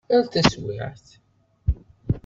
Ar 0.15 0.25
taswiεt! 0.33 1.05